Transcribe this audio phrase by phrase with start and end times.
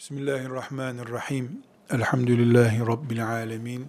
[0.00, 1.62] Bismillahirrahmanirrahim.
[1.90, 3.86] Elhamdülillahi Rabbil alemin.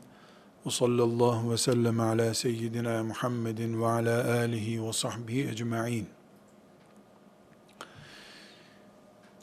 [0.66, 6.08] Ve sallallahu ve sellem ala seyyidina Muhammedin ve ala alihi ve sahbihi ecma'in.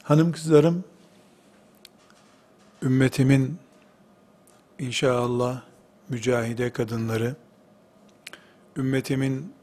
[0.03, 0.83] Hanım kızlarım,
[2.83, 3.57] ümmetimin
[4.79, 5.61] inşallah
[6.09, 7.35] mücahide kadınları,
[8.77, 9.53] ümmetimin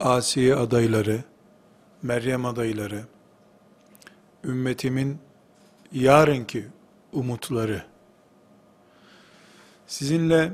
[0.00, 1.24] Asiye adayları,
[2.02, 3.04] Meryem adayları,
[4.44, 5.18] ümmetimin
[5.94, 6.66] yarınki
[7.12, 7.84] umutları,
[9.86, 10.52] sizinle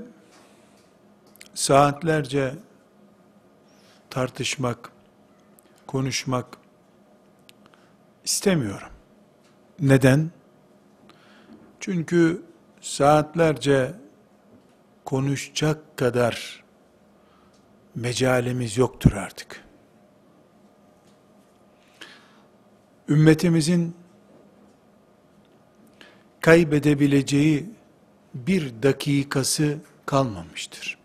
[1.55, 2.55] saatlerce
[4.11, 4.93] tartışmak,
[5.87, 6.47] konuşmak
[8.25, 8.89] istemiyorum.
[9.81, 10.31] Neden?
[11.81, 12.43] Çünkü
[12.81, 13.95] saatlerce
[15.05, 16.65] konuşacak kadar
[17.95, 19.65] mecalimiz yoktur artık.
[23.09, 24.00] Ümmetimizin
[26.41, 27.71] kaybedebileceği
[28.35, 30.99] bir dakikası kalmamıştır.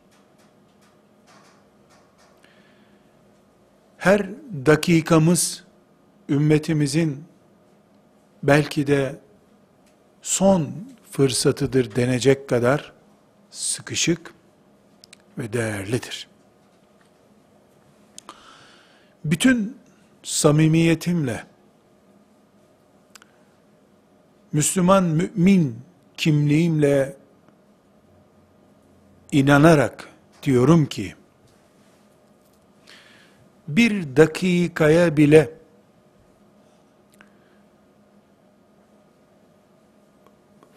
[3.98, 4.30] Her
[4.66, 5.64] dakikamız
[6.30, 7.24] ümmetimizin
[8.44, 9.20] belki de
[10.22, 10.70] son
[11.12, 12.94] fırsatıdır denecek kadar
[13.52, 14.34] sıkışık
[15.38, 16.28] ve değerlidir.
[19.26, 19.78] Bütün
[20.24, 21.44] samimiyetimle
[24.56, 25.80] Müslüman mümin
[26.18, 27.18] kimliğimle
[29.32, 30.10] inanarak
[30.44, 31.16] diyorum ki
[33.68, 35.54] bir dakikaya bile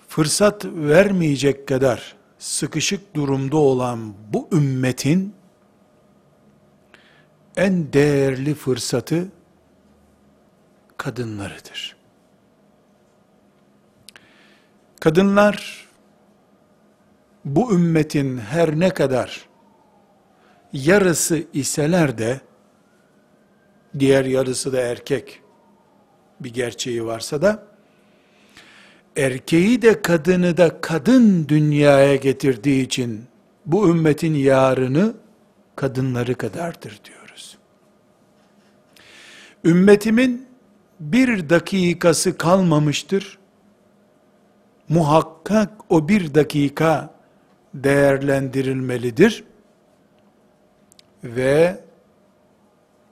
[0.08, 5.34] fırsat vermeyecek kadar sıkışık durumda olan bu ümmetin
[7.56, 9.28] en değerli fırsatı
[10.96, 11.97] kadınlarıdır.
[15.00, 15.86] Kadınlar
[17.44, 19.48] bu ümmetin her ne kadar
[20.72, 22.40] yarısı iseler de
[23.98, 25.42] diğer yarısı da erkek
[26.40, 27.62] bir gerçeği varsa da
[29.16, 33.24] erkeği de kadını da kadın dünyaya getirdiği için
[33.66, 35.14] bu ümmetin yarını
[35.76, 37.58] kadınları kadardır diyoruz.
[39.64, 40.46] Ümmetimin
[41.00, 43.37] bir dakikası kalmamıştır
[44.88, 47.14] muhakkak o bir dakika
[47.74, 49.44] değerlendirilmelidir
[51.24, 51.80] ve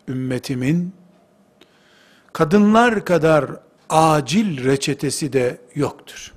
[0.09, 0.95] ümmetimin
[2.33, 3.51] kadınlar kadar
[3.89, 6.33] acil reçetesi de yoktur.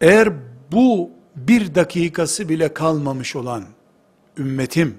[0.00, 0.32] Eğer
[0.72, 3.64] bu bir dakikası bile kalmamış olan
[4.38, 4.98] ümmetim,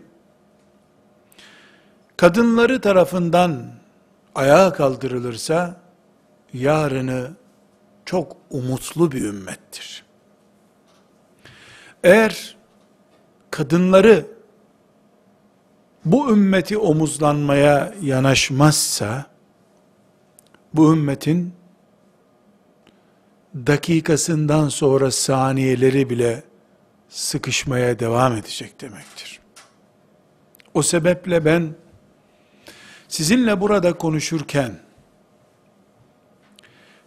[2.18, 3.66] kadınları tarafından
[4.36, 5.82] ayağa kaldırılırsa,
[6.54, 7.32] yarını
[8.08, 10.06] çok umutlu bir ümmettir.
[12.04, 12.58] Eğer
[13.52, 14.26] kadınları
[16.06, 19.26] bu ümmeti omuzlanmaya yanaşmazsa,
[20.74, 21.54] bu ümmetin
[23.56, 26.44] dakikasından sonra saniyeleri bile
[27.10, 29.40] sıkışmaya devam edecek demektir.
[30.74, 31.76] O sebeple ben
[33.08, 34.87] sizinle burada konuşurken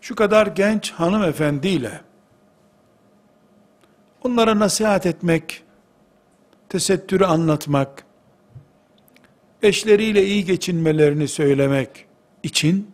[0.01, 2.01] şu kadar genç hanımefendiyle
[4.23, 5.63] onlara nasihat etmek,
[6.69, 8.05] tesettürü anlatmak,
[9.63, 12.07] eşleriyle iyi geçinmelerini söylemek
[12.43, 12.91] için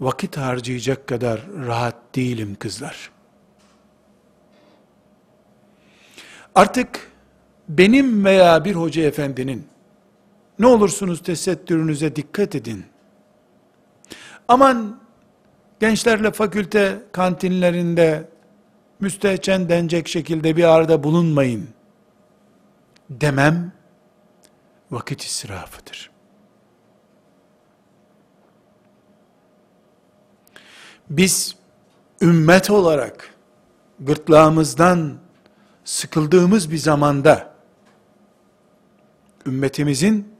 [0.00, 3.10] vakit harcayacak kadar rahat değilim kızlar.
[6.54, 7.12] Artık
[7.68, 9.66] benim veya bir hoca efendinin
[10.58, 12.84] ne olursunuz tesettürünüze dikkat edin.
[14.48, 15.01] Aman
[15.82, 18.28] gençlerle fakülte kantinlerinde
[19.00, 21.68] müstehcen denecek şekilde bir arada bulunmayın
[23.10, 23.72] demem
[24.90, 26.10] vakit israfıdır.
[31.10, 31.56] Biz
[32.20, 33.34] ümmet olarak
[34.00, 35.18] gırtlağımızdan
[35.84, 37.54] sıkıldığımız bir zamanda
[39.46, 40.34] ümmetimizin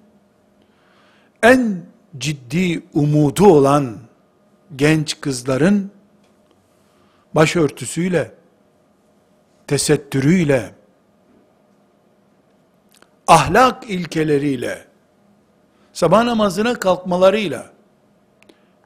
[1.42, 1.86] en
[2.18, 4.11] ciddi umudu olan
[4.76, 5.90] genç kızların
[7.34, 8.34] başörtüsüyle,
[9.66, 10.74] tesettürüyle,
[13.26, 14.84] ahlak ilkeleriyle,
[15.92, 17.72] sabah namazına kalkmalarıyla,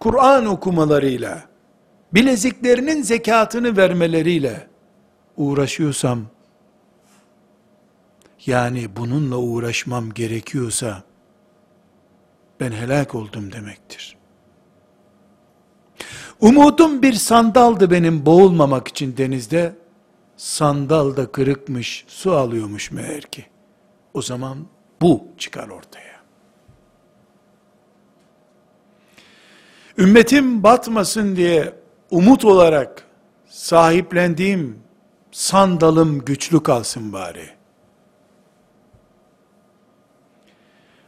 [0.01, 1.45] Kur'an okumalarıyla,
[2.15, 4.67] bileziklerinin zekatını vermeleriyle
[5.37, 6.27] uğraşıyorsam,
[8.47, 11.03] yani bununla uğraşmam gerekiyorsa,
[12.61, 14.17] ben helak oldum demektir.
[16.41, 19.75] Umudum bir sandaldı benim boğulmamak için denizde.
[20.37, 23.47] Sandal da kırıkmış, su alıyormuş meğer ki.
[24.15, 24.59] O zaman
[25.01, 26.21] bu çıkar ortaya.
[29.99, 31.75] Ümmetim batmasın diye
[32.11, 33.07] umut olarak
[33.49, 34.79] sahiplendiğim
[35.33, 37.49] sandalım güçlü kalsın bari.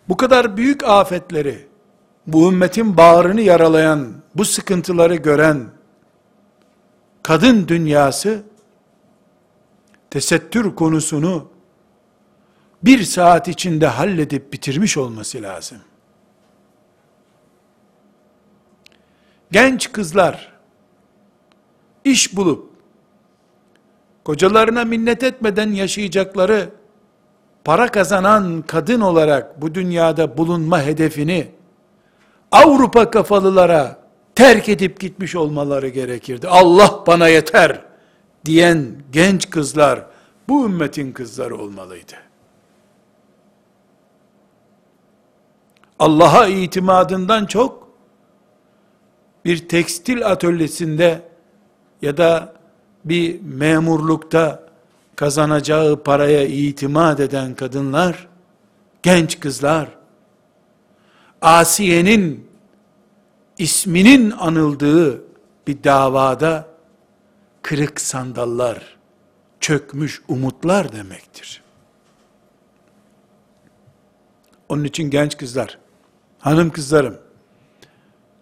[0.09, 1.68] Bu kadar büyük afetleri,
[2.29, 5.65] bu ümmetin bağrını yaralayan, bu sıkıntıları gören
[7.23, 8.43] kadın dünyası
[10.11, 11.49] tesettür konusunu
[12.83, 15.79] bir saat içinde halledip bitirmiş olması lazım.
[19.51, 20.53] Genç kızlar
[22.05, 22.71] iş bulup
[24.25, 26.71] kocalarına minnet etmeden yaşayacakları
[27.65, 31.58] para kazanan kadın olarak bu dünyada bulunma hedefini
[32.53, 33.99] Avrupa kafalılara
[34.35, 36.49] terk edip gitmiş olmaları gerekirdi.
[36.49, 37.83] Allah bana yeter
[38.45, 40.07] diyen genç kızlar
[40.49, 42.15] bu ümmetin kızları olmalıydı.
[45.99, 47.89] Allah'a itimadından çok
[49.45, 51.23] bir tekstil atölyesinde
[52.03, 52.55] ya da
[53.05, 54.69] bir memurlukta
[55.17, 58.29] kazanacağı paraya itimat eden kadınlar,
[59.03, 59.89] genç kızlar,
[61.43, 62.49] Asiye'nin
[63.59, 65.25] isminin anıldığı
[65.67, 66.69] bir davada
[67.63, 68.97] kırık sandallar,
[69.61, 71.63] çökmüş umutlar demektir.
[74.69, 75.79] Onun için genç kızlar,
[76.39, 77.19] hanım kızlarım,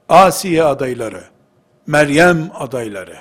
[0.09, 1.25] Asiye adayları,
[1.87, 3.19] Meryem adayları,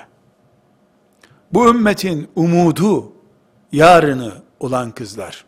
[1.52, 3.12] bu ümmetin umudu,
[3.72, 5.44] yarını olan kızlar,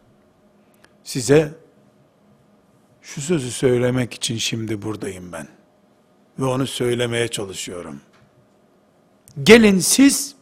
[1.05, 1.55] size
[3.15, 5.49] şu sözü söylemek için şimdi buradayım ben.
[6.39, 8.01] Ve onu söylemeye çalışıyorum.
[9.43, 10.35] Gelin siz,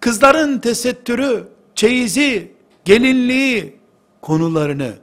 [0.00, 2.52] kızların tesettürü, çeyizi,
[2.84, 3.76] gelinliği
[4.22, 4.94] konularını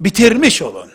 [0.00, 0.90] bitirmiş olun.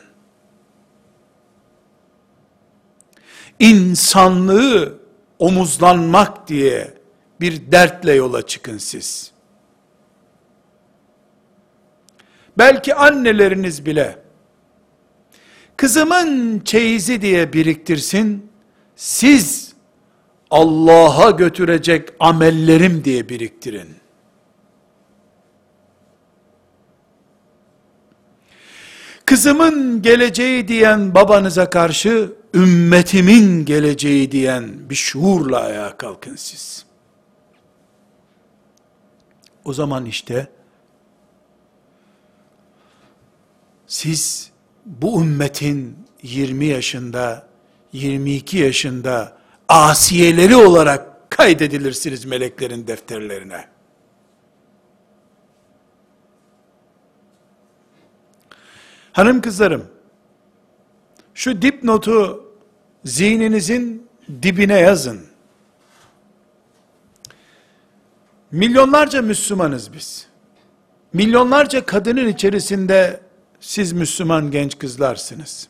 [3.60, 5.00] İnsanlığı
[5.40, 6.94] omuzlanmak diye
[7.42, 9.33] bir dertle yola çıkın siz.
[12.58, 14.20] Belki anneleriniz bile
[15.78, 18.52] kızımın çeyizi diye biriktirsin.
[18.96, 19.74] Siz
[20.52, 23.96] Allah'a götürecek amellerim diye biriktirin.
[29.26, 36.86] Kızımın geleceği diyen babanıza karşı ümmetimin geleceği diyen bir şuurla ayağa kalkın siz.
[39.66, 40.48] O zaman işte
[43.94, 44.52] siz
[44.86, 47.48] bu ümmetin 20 yaşında,
[47.92, 49.38] 22 yaşında
[49.68, 53.66] asiyeleri olarak kaydedilirsiniz meleklerin defterlerine.
[59.12, 59.86] Hanım kızlarım,
[61.34, 62.46] şu dipnotu
[63.06, 64.08] zihninizin
[64.42, 65.22] dibine yazın.
[68.52, 70.28] Milyonlarca Müslümanız biz.
[71.14, 73.24] Milyonlarca kadının içerisinde
[73.64, 75.68] siz Müslüman genç kızlarsınız.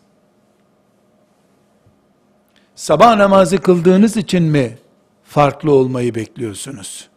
[2.76, 4.78] Sabah namazı kıldığınız için mi
[5.24, 7.10] farklı olmayı bekliyorsunuz?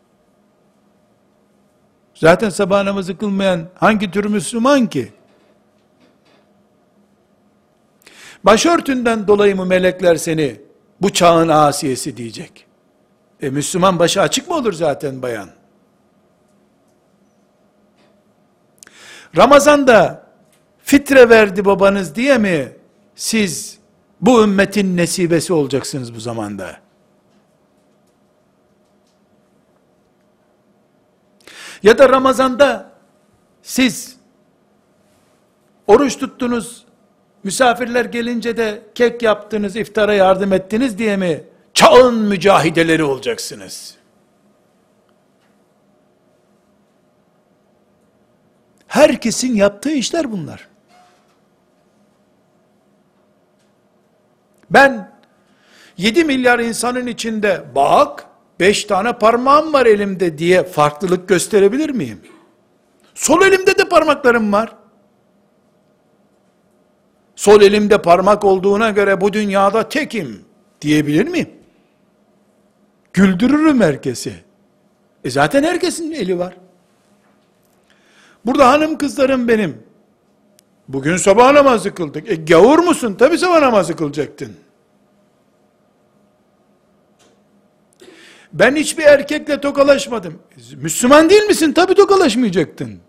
[2.15, 5.13] Zaten sabah namazı kılmayan hangi tür Müslüman ki?
[8.45, 10.61] Başörtünden dolayı mı melekler seni
[11.01, 12.67] bu çağın asiyesi diyecek?
[13.43, 15.49] E Müslüman başı açık mı olur zaten bayan?
[19.37, 20.26] Ramazan'da
[20.87, 22.73] fitre verdi babanız diye mi
[23.15, 23.79] siz
[24.21, 26.77] bu ümmetin nesibesi olacaksınız bu zamanda?
[31.83, 32.93] Ya da Ramazan'da
[33.63, 34.17] siz
[35.87, 36.85] oruç tuttunuz,
[37.45, 43.95] misafirler gelince de kek yaptınız, iftara yardım ettiniz diye mi çağın mücahideleri olacaksınız?
[48.87, 50.76] Herkesin yaptığı işler bunlar.
[54.71, 55.17] Ben
[55.97, 58.27] 7 milyar insanın içinde bak
[58.61, 62.21] 5 tane parmağım var elimde diye farklılık gösterebilir miyim?
[63.15, 64.77] Sol elimde de parmaklarım var.
[67.37, 70.45] Sol elimde parmak olduğuna göre bu dünyada tekim
[70.81, 71.51] diyebilir miyim?
[73.13, 74.35] Güldürürüm herkesi.
[75.25, 76.57] E zaten herkesin eli var.
[78.47, 79.86] Burada hanım kızlarım benim.
[80.89, 82.31] Bugün sabah namazı kıldık.
[82.31, 83.15] E gavur musun?
[83.15, 84.57] Tabi sabah namazı kılacaktın.
[88.53, 90.43] Ben hiçbir erkekle tokalaşmadım.
[90.77, 91.73] Müslüman değil misin?
[91.73, 93.01] Tabi tokalaşmayacaktın.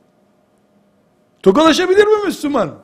[1.43, 2.75] Tokalaşabilir mi Müslüman?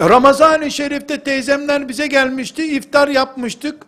[0.00, 3.82] Ramazan-ı Şerif'te teyzemler bize gelmişti, iftar yapmıştık.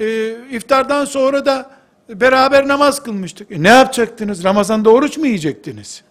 [0.00, 1.70] Ee, iftardan sonra da
[2.08, 3.52] beraber namaz kılmıştık.
[3.52, 4.44] E, ne yapacaktınız?
[4.44, 6.02] Ramazan'da oruç mu yiyecektiniz?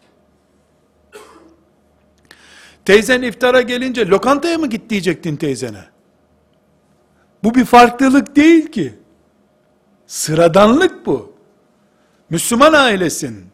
[2.85, 5.83] Teyzen iftara gelince lokantaya mı git diyecektin teyzene?
[7.43, 8.93] Bu bir farklılık değil ki.
[10.07, 11.33] Sıradanlık bu.
[12.29, 13.45] Müslüman ailesin.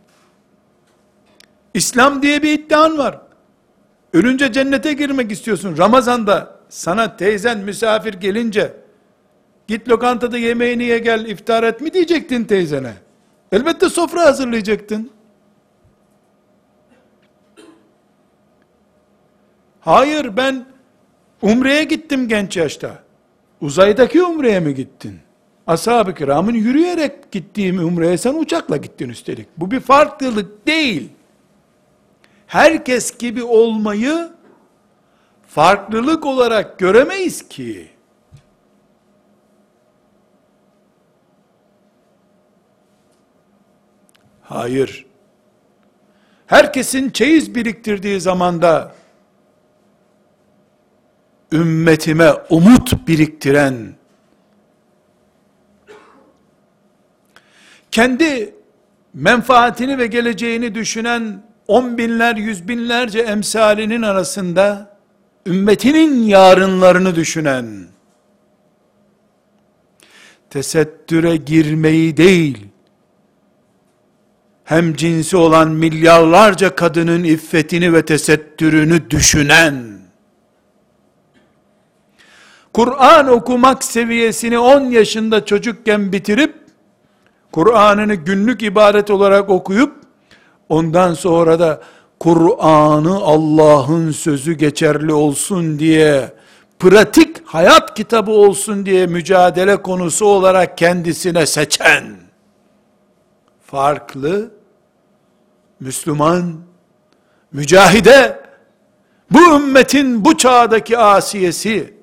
[1.74, 3.22] İslam diye bir iddian var.
[4.14, 5.78] Ölünce cennete girmek istiyorsun.
[5.78, 8.74] Ramazanda sana teyzen misafir gelince
[9.68, 12.94] git lokantada yemeğini ye gel iftar et mi diyecektin teyzene.
[13.52, 15.12] Elbette sofra hazırlayacaktın.
[19.88, 20.66] Hayır ben
[21.42, 23.04] umreye gittim genç yaşta.
[23.62, 25.20] Uzaydaki umreye mi gittin?
[25.68, 29.48] Ashab-ı kiramın yürüyerek gittiğim umreye sen uçakla gittin üstelik.
[29.58, 31.10] Bu bir farklılık değil.
[32.48, 34.30] Herkes gibi olmayı
[35.48, 37.90] farklılık olarak göremeyiz ki.
[44.42, 45.06] Hayır.
[46.48, 48.98] Herkesin çeyiz biriktirdiği zamanda
[51.52, 53.96] ümmetime umut biriktiren,
[57.92, 58.56] kendi
[59.14, 64.98] menfaatini ve geleceğini düşünen on binler, yüz binlerce emsalinin arasında,
[65.46, 67.88] ümmetinin yarınlarını düşünen,
[70.50, 72.68] tesettüre girmeyi değil,
[74.64, 80.00] hem cinsi olan milyarlarca kadının iffetini ve tesettürünü düşünen,
[82.78, 86.56] Kur'an okumak seviyesini 10 yaşında çocukken bitirip,
[87.52, 89.96] Kur'an'ını günlük ibadet olarak okuyup,
[90.70, 91.82] ondan sonra da
[92.20, 96.34] Kur'an'ı Allah'ın sözü geçerli olsun diye,
[96.80, 102.18] pratik hayat kitabı olsun diye mücadele konusu olarak kendisine seçen,
[103.66, 104.52] farklı,
[105.80, 106.56] Müslüman,
[107.52, 108.40] mücahide,
[109.32, 111.97] bu ümmetin bu çağdaki asiyesi,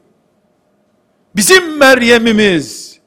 [1.36, 2.98] bizim Meryem'imiz,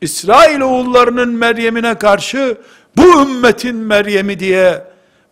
[0.00, 2.58] İsrail oğullarının Meryem'ine karşı,
[2.96, 4.84] bu ümmetin Meryem'i diye,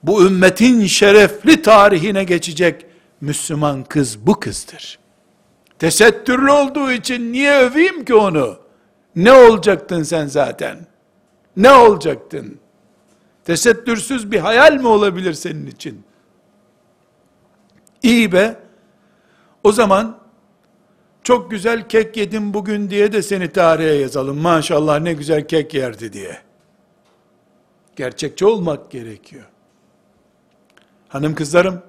[0.02, 2.86] bu ümmetin şerefli tarihine geçecek
[3.20, 4.98] Müslüman kız bu kızdır.
[5.78, 8.58] Tesettürlü olduğu için niye öveyim ki onu?
[9.16, 10.86] Ne olacaktın sen zaten?
[11.56, 12.58] Ne olacaktın?
[13.44, 16.04] Tesettürsüz bir hayal mi olabilir senin için?
[18.02, 18.56] İyi be.
[19.64, 20.18] O zaman
[21.26, 24.40] çok güzel kek yedim bugün diye de seni tarihe yazalım.
[24.40, 26.38] Maşallah ne güzel kek yerdi diye.
[27.96, 29.44] Gerçekçi olmak gerekiyor.
[31.08, 31.82] Hanım kızlarım,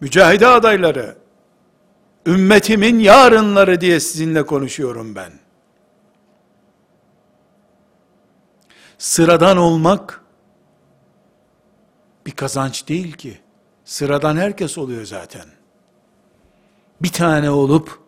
[0.00, 1.16] mücahide adayları,
[2.26, 5.32] ümmetimin yarınları diye sizinle konuşuyorum ben.
[8.98, 10.24] Sıradan olmak,
[12.26, 13.38] bir kazanç değil ki.
[13.84, 15.61] Sıradan herkes oluyor zaten.
[17.02, 17.98] Bir tane olup,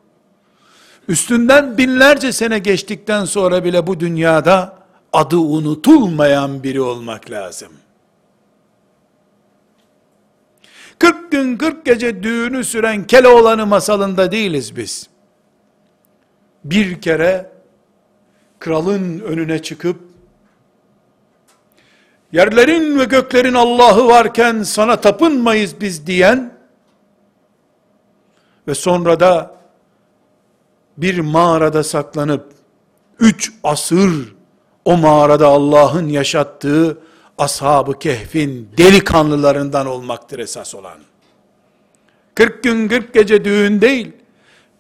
[1.09, 4.79] üstünden binlerce sene geçtikten sonra bile bu dünyada,
[5.13, 7.73] adı unutulmayan biri olmak lazım.
[10.99, 15.09] 40 gün 40 gece düğünü süren Keloğlan'ı masalında değiliz biz.
[16.65, 17.51] Bir kere
[18.59, 20.01] kralın önüne çıkıp
[22.33, 26.54] yerlerin ve göklerin Allah'ı varken sana tapınmayız biz diyen
[28.69, 29.55] ve sonra da
[30.97, 32.53] bir mağarada saklanıp
[33.19, 34.35] üç asır
[34.85, 36.99] o mağarada Allah'ın yaşattığı
[37.39, 40.99] ashab-ı kehfin delikanlılarından olmaktır esas olan.
[42.35, 44.13] 40 gün 40 gece düğün değil,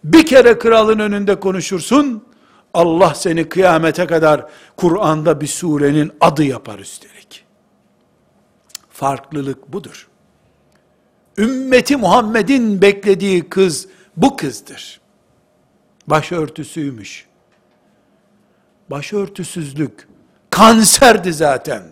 [0.04, 2.24] bir kere kralın önünde konuşursun,
[2.74, 7.44] Allah seni kıyamete kadar Kur'an'da bir surenin adı yapar üstelik.
[8.90, 10.08] Farklılık budur.
[11.38, 15.00] Ümmeti Muhammed'in beklediği kız bu kızdır.
[16.06, 17.26] Başörtüsüymüş.
[18.90, 20.08] Başörtüsüzlük
[20.50, 21.82] kanserdi zaten.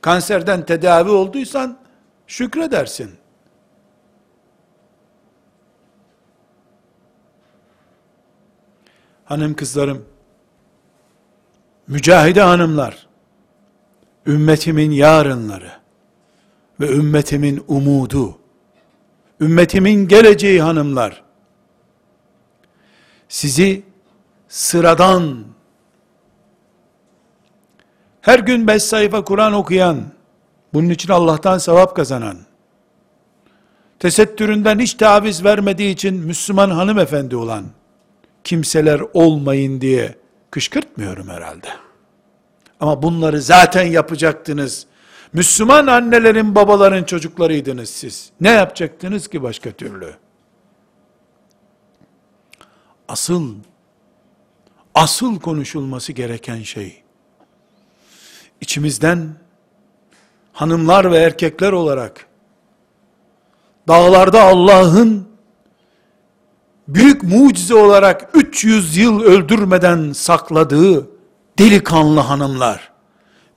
[0.00, 1.78] Kanserden tedavi olduysan
[2.26, 3.10] şükredersin.
[9.24, 10.04] Hanım kızlarım,
[11.86, 13.06] mücahide hanımlar,
[14.26, 15.72] ümmetimin yarınları
[16.80, 18.39] ve ümmetimin umudu,
[19.40, 21.22] ümmetimin geleceği hanımlar,
[23.28, 23.82] sizi
[24.48, 25.44] sıradan,
[28.20, 30.04] her gün beş sayfa Kur'an okuyan,
[30.74, 32.38] bunun için Allah'tan sevap kazanan,
[33.98, 37.64] tesettüründen hiç taviz vermediği için Müslüman hanımefendi olan
[38.44, 40.14] kimseler olmayın diye
[40.50, 41.68] kışkırtmıyorum herhalde.
[42.80, 44.86] Ama bunları zaten yapacaktınız.
[45.32, 48.30] Müslüman annelerin, babaların çocuklarıydınız siz.
[48.40, 50.14] Ne yapacaktınız ki başka türlü?
[53.08, 53.54] Asıl,
[54.94, 57.02] asıl konuşulması gereken şey,
[58.60, 59.34] içimizden
[60.52, 62.26] hanımlar ve erkekler olarak
[63.88, 65.28] dağlarda Allah'ın
[66.88, 71.10] büyük mucize olarak 300 yıl öldürmeden sakladığı
[71.58, 72.89] delikanlı hanımlar,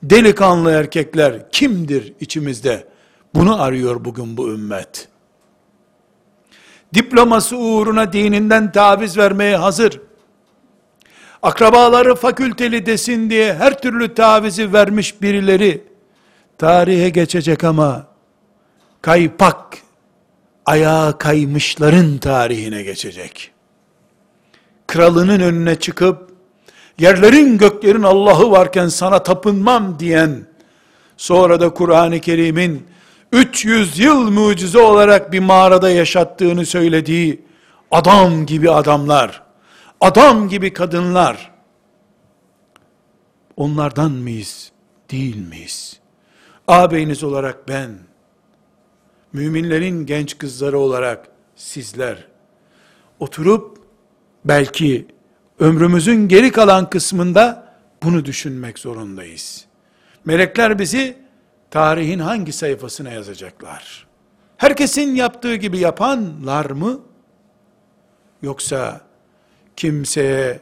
[0.03, 2.87] delikanlı erkekler kimdir içimizde?
[3.35, 5.07] Bunu arıyor bugün bu ümmet.
[6.93, 10.01] Diploması uğruna dininden taviz vermeye hazır.
[11.43, 15.83] Akrabaları fakülteli desin diye her türlü tavizi vermiş birileri
[16.57, 18.07] tarihe geçecek ama
[19.01, 19.77] kaypak
[20.65, 23.51] ayağa kaymışların tarihine geçecek.
[24.87, 26.32] Kralının önüne çıkıp
[26.99, 30.45] yerlerin göklerin Allah'ı varken sana tapınmam diyen
[31.17, 32.87] sonra da Kur'an-ı Kerim'in
[33.31, 37.41] 300 yıl mucize olarak bir mağarada yaşattığını söylediği
[37.91, 39.43] adam gibi adamlar,
[40.01, 41.51] adam gibi kadınlar,
[43.57, 44.71] onlardan mıyız,
[45.11, 45.99] değil miyiz?
[46.67, 47.89] Ağabeyiniz olarak ben,
[49.33, 52.27] müminlerin genç kızları olarak sizler,
[53.19, 53.77] oturup,
[54.45, 55.07] belki
[55.63, 57.63] ömrümüzün geri kalan kısmında
[58.03, 59.65] bunu düşünmek zorundayız.
[60.25, 61.17] Melekler bizi
[61.71, 64.07] tarihin hangi sayfasına yazacaklar?
[64.57, 66.99] Herkesin yaptığı gibi yapanlar mı?
[68.41, 69.01] Yoksa
[69.75, 70.59] kimseye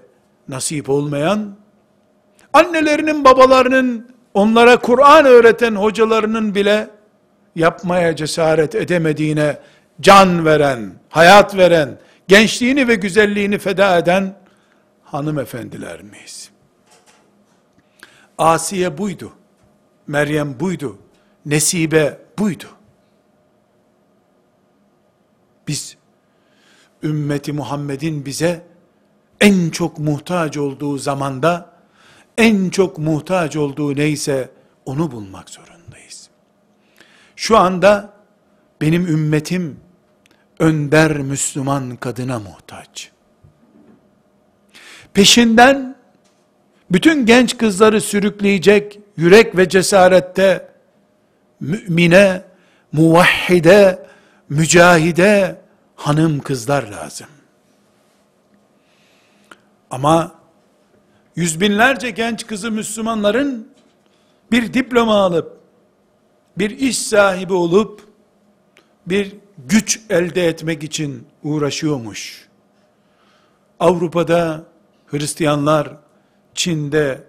[0.47, 1.55] nasip olmayan,
[2.53, 6.89] annelerinin babalarının onlara Kur'an öğreten hocalarının bile
[7.55, 9.59] yapmaya cesaret edemediğine
[10.01, 14.40] can veren, hayat veren, gençliğini ve güzelliğini feda eden
[15.11, 16.49] hanımefendiler miyiz?
[18.37, 19.33] Asiye buydu.
[20.07, 20.97] Meryem buydu.
[21.45, 22.65] Nesibe buydu.
[25.67, 25.97] Biz
[27.03, 28.65] ümmeti Muhammed'in bize
[29.41, 31.71] en çok muhtaç olduğu zamanda
[32.37, 34.51] en çok muhtaç olduğu neyse
[34.85, 36.29] onu bulmak zorundayız.
[37.35, 38.13] Şu anda
[38.81, 39.79] benim ümmetim
[40.59, 43.11] önder Müslüman kadına muhtaç.
[45.13, 45.95] Peşinden
[46.91, 50.71] bütün genç kızları sürükleyecek yürek ve cesarette
[51.59, 52.43] mümine,
[52.91, 54.05] muvahhide,
[54.49, 55.61] mücahide
[55.95, 57.27] hanım kızlar lazım.
[59.91, 60.35] Ama
[61.35, 63.71] yüz binlerce genç kızı Müslümanların
[64.51, 65.59] bir diploma alıp,
[66.57, 68.07] bir iş sahibi olup,
[69.05, 69.35] bir
[69.67, 72.47] güç elde etmek için uğraşıyormuş.
[73.79, 74.70] Avrupa'da
[75.11, 75.97] Hristiyanlar,
[76.53, 77.23] Çin'de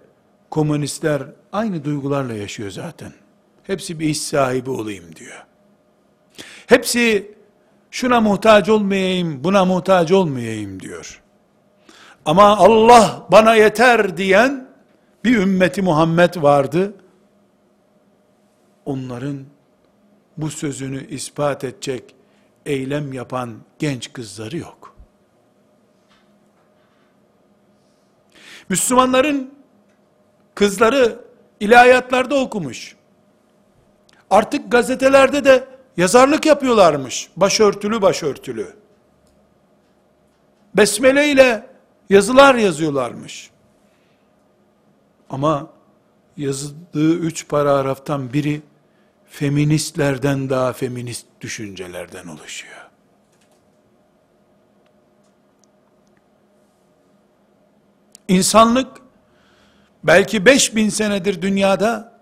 [0.49, 3.13] komünistler aynı duygularla yaşıyor zaten.
[3.63, 5.45] Hepsi bir iş sahibi olayım diyor.
[6.67, 7.35] Hepsi
[7.91, 11.21] şuna muhtaç olmayayım, buna muhtaç olmayayım diyor.
[12.25, 14.67] Ama Allah bana yeter diyen
[15.23, 16.93] bir ümmeti Muhammed vardı.
[18.85, 19.45] Onların
[20.37, 22.15] bu sözünü ispat edecek
[22.65, 24.82] eylem yapan genç kızları yok.
[28.69, 29.53] Müslümanların
[30.55, 31.19] kızları
[31.59, 32.95] ilahiyatlarda okumuş.
[34.29, 37.29] Artık gazetelerde de yazarlık yapıyorlarmış.
[37.37, 38.75] Başörtülü başörtülü.
[40.75, 41.67] Besmele ile
[42.09, 43.49] yazılar yazıyorlarmış.
[45.29, 45.67] Ama
[46.37, 48.61] yazdığı üç paragraftan biri
[49.29, 52.82] feministlerden daha feminist düşüncelerden oluşuyor.
[58.27, 58.87] İnsanlık
[60.03, 62.19] belki 5000 senedir dünyada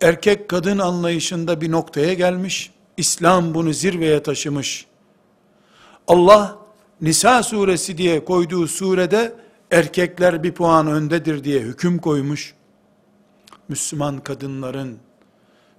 [0.00, 2.70] erkek kadın anlayışında bir noktaya gelmiş.
[2.96, 4.86] İslam bunu zirveye taşımış.
[6.06, 6.58] Allah
[7.00, 9.32] Nisa suresi diye koyduğu surede
[9.70, 12.54] erkekler bir puan öndedir diye hüküm koymuş.
[13.68, 14.98] Müslüman kadınların,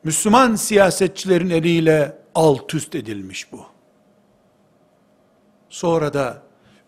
[0.04, 3.65] Müslüman siyasetçilerin eliyle alt üst edilmiş bu.
[5.70, 6.41] Sonra da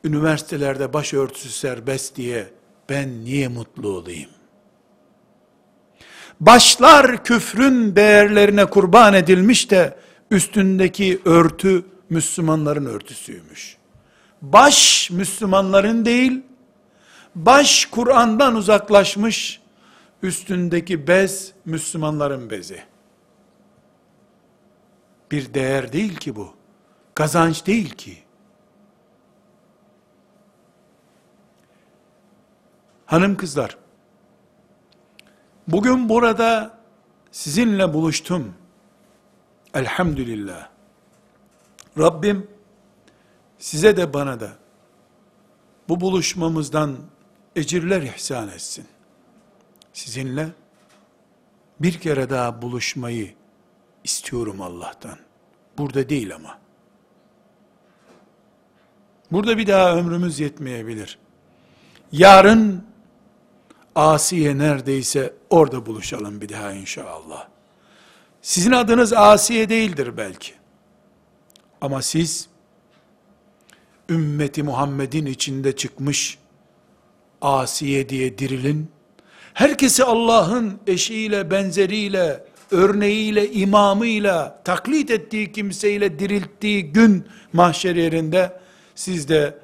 [0.04, 2.48] üniversitelerde başörtüsü serbest diye
[2.90, 4.30] ben niye mutlu olayım?
[6.40, 9.98] Başlar küfrün değerlerine kurban edilmiş de
[10.32, 13.78] üstündeki örtü Müslümanların örtüsüymüş.
[14.42, 16.42] Baş Müslümanların değil,
[17.36, 19.62] Baş Kur'an'dan uzaklaşmış,
[20.24, 22.80] üstündeki bez Müslümanların bezi.
[25.32, 26.54] Bir değer değil ki bu.
[27.16, 28.18] Kazanç değil ki.
[33.14, 33.78] Hanım kızlar,
[35.68, 36.78] bugün burada
[37.32, 38.54] sizinle buluştum.
[39.74, 40.70] Elhamdülillah.
[41.98, 42.48] Rabbim
[43.58, 44.52] size de bana da
[45.90, 46.98] bu buluşmamızdan
[47.56, 48.86] ecirler ihsan etsin.
[49.94, 50.50] Sizinle
[51.80, 53.34] bir kere daha buluşmayı
[54.04, 55.18] istiyorum Allah'tan.
[55.78, 56.60] Burada değil ama.
[59.32, 61.20] Burada bir daha ömrümüz yetmeyebilir.
[62.12, 62.93] Yarın
[63.96, 67.48] Asiye neredeyse orada buluşalım bir daha inşallah.
[68.42, 70.54] Sizin adınız Asiye değildir belki.
[71.82, 72.48] Ama siz
[74.10, 76.38] ümmeti Muhammed'in içinde çıkmış
[77.42, 78.92] Asiye diye dirilin.
[79.54, 88.60] Herkesi Allah'ın eşiyle, benzeriyle, örneğiyle, imamıyla, taklit ettiği kimseyle dirilttiği gün mahşer yerinde
[88.96, 89.60] siz de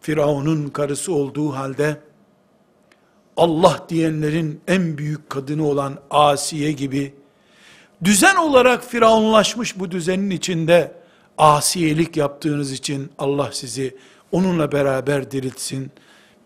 [0.00, 2.00] Firavun'un karısı olduğu halde
[3.36, 7.14] Allah diyenlerin en büyük kadını olan Asiye gibi
[8.04, 11.02] düzen olarak firavunlaşmış bu düzenin içinde
[11.38, 13.96] asiyelik yaptığınız için Allah sizi
[14.32, 15.90] onunla beraber diriltsin.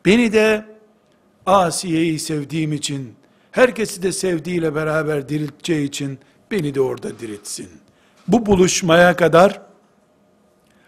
[0.04, 0.64] Beni de
[1.46, 3.14] Asiye'yi sevdiğim için,
[3.52, 6.18] herkesi de sevdiğiyle beraber dirilteceği için
[6.50, 7.68] beni de orada diriltsin.
[8.28, 9.62] Bu buluşmaya kadar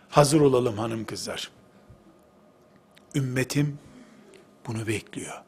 [0.09, 1.51] hazır olalım hanım kızlar.
[3.15, 3.79] Ümmetim
[4.67, 5.48] bunu bekliyor.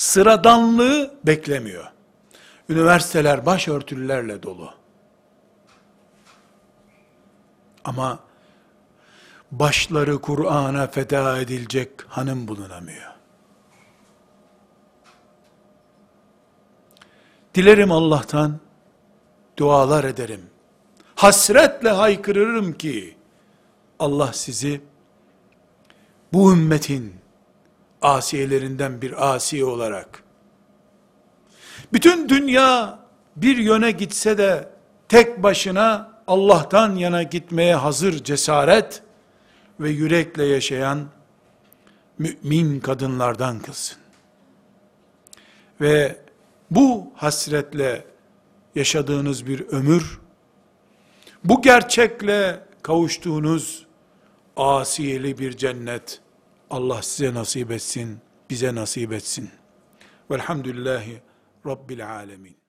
[0.00, 1.90] Sıradanlığı beklemiyor.
[2.68, 4.74] Üniversiteler başörtülerle dolu.
[7.84, 8.18] Ama
[9.50, 13.12] başları Kur'an'a feda edilecek hanım bulunamıyor.
[17.54, 18.58] Dilerim Allah'tan,
[19.56, 20.50] dualar ederim.
[21.14, 23.16] Hasretle haykırırım ki,
[23.98, 24.80] Allah sizi,
[26.32, 27.19] bu ümmetin
[28.02, 30.22] asiyelerinden bir asiye olarak,
[31.92, 32.98] bütün dünya
[33.36, 34.68] bir yöne gitse de,
[35.08, 39.02] tek başına Allah'tan yana gitmeye hazır cesaret
[39.80, 41.08] ve yürekle yaşayan
[42.18, 43.98] mümin kadınlardan kılsın.
[45.80, 46.16] Ve
[46.70, 48.04] bu hasretle
[48.74, 50.20] yaşadığınız bir ömür,
[51.44, 53.86] bu gerçekle kavuştuğunuz
[54.56, 56.20] asiyeli bir cennet,
[56.70, 58.18] Allah size nasip etsin,
[58.50, 59.50] bize nasip etsin.
[60.30, 61.22] Velhamdülillahi
[61.66, 62.59] Rabbil Alemin.